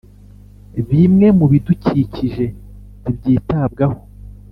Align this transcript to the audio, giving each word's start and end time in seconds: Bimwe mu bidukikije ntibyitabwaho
Bimwe 0.89 1.27
mu 1.37 1.45
bidukikije 1.51 2.45
ntibyitabwaho 3.01 3.97